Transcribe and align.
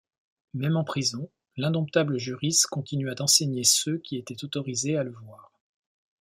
Même 0.55 0.77
en 0.77 0.83
prison, 0.83 1.29
l'indomptable 1.57 2.17
juriste 2.17 2.65
continua 2.65 3.13
d'enseigner 3.13 3.63
ceux 3.63 3.99
qui 3.99 4.17
étaient 4.17 4.43
autorisés 4.43 4.97
à 4.97 5.03
le 5.03 5.11
voir. 5.11 5.51